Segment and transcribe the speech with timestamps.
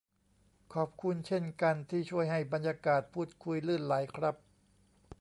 [0.73, 4.35] ขอบคุณเช่นกันที่ช่วยให้บรรยากาศพูดคุยลื่นไหลครับ